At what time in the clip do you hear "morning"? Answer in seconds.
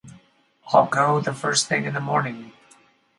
2.01-2.53